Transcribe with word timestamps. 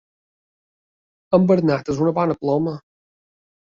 El 1.41 1.47
Bernat 1.53 1.95
és 1.97 2.05
una 2.09 2.17
bona 2.23 2.41
ploma. 2.45 2.79